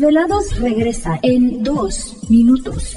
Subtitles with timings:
[0.00, 2.96] Desvelados regresa en 2 minutos.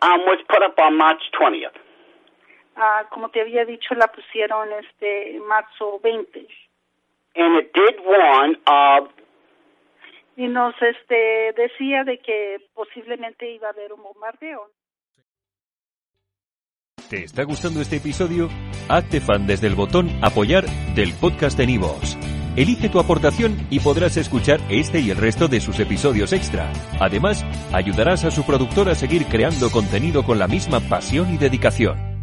[0.02, 1.74] um, was put up on March 20th.
[2.76, 6.46] ah, como te había dicho, la pusieron este marzo 20
[7.36, 9.08] And it did warn of
[10.36, 14.70] y nos este decía de que posiblemente iba a haber un bombardeo.
[17.08, 18.48] ¿Te está gustando este episodio?
[18.88, 20.64] Hazte fan desde el botón Apoyar
[20.94, 22.16] del podcast de Nivos.
[22.56, 26.72] Elige tu aportación y podrás escuchar este y el resto de sus episodios extra.
[27.00, 32.13] Además, ayudarás a su productor a seguir creando contenido con la misma pasión y dedicación.